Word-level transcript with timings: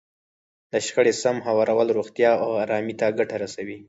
د 0.71 0.73
شخړې 0.85 1.13
سم 1.21 1.37
هوارول 1.47 1.87
روغتیا 1.97 2.31
او 2.43 2.51
ارامۍ 2.63 2.93
ته 2.99 3.07
ګټه 3.19 3.35
رسوي. 3.43 3.77